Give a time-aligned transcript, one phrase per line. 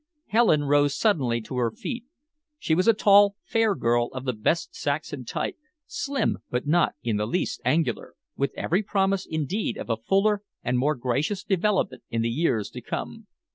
[0.29, 2.05] Helen rose suddenly to her feet.
[2.57, 7.17] She was a tall, fair girl of the best Saxon type, slim but not in
[7.17, 12.23] the least angular, with every promise, indeed, of a fuller and more gracious development in
[12.23, 13.27] the years to come.